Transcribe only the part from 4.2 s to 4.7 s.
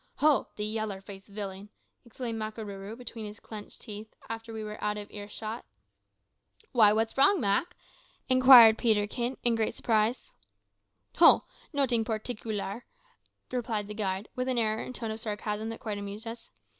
after we